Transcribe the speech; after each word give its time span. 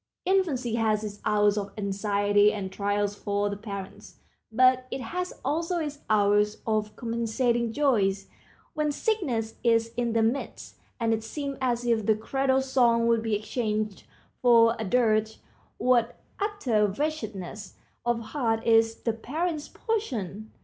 Infancy 0.25 0.73
has 0.77 1.03
its 1.03 1.19
hours 1.25 1.59
of 1.59 1.71
anxiety 1.77 2.51
and 2.51 2.71
trials 2.71 3.13
for 3.13 3.51
the 3.51 3.55
parents, 3.55 4.15
but 4.51 4.87
it 4.89 4.99
has 4.99 5.31
also 5.45 5.77
its 5.77 5.99
hours 6.09 6.57
of 6.65 6.95
compensating 6.95 7.71
joys. 7.71 8.25
When 8.73 8.91
sickness 8.91 9.57
is 9.63 9.91
in 9.95 10.13
the 10.13 10.23
midst, 10.23 10.77
and 10.99 11.13
it 11.13 11.23
seems 11.23 11.59
as 11.61 11.85
if 11.85 12.07
the 12.07 12.15
cradle 12.15 12.63
song 12.63 13.05
would 13.09 13.21
be 13.21 13.35
exchanged 13.35 14.05
for 14.41 14.75
a 14.79 14.85
dirge, 14.85 15.37
what 15.77 16.17
utter 16.39 16.87
wretchedness 16.87 17.75
of 18.03 18.21
heart 18.33 18.65
is 18.65 18.95
the 18.95 19.13
parent's 19.13 19.67
portion! 19.67 20.51